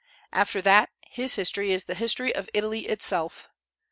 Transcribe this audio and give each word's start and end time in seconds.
After 0.33 0.63
that, 0.63 0.89
his 1.11 1.35
history 1.35 1.71
is 1.71 1.83
the 1.83 1.93
history 1.93 2.33
of 2.33 2.49
Italy 2.55 2.87
itself. 2.87 3.49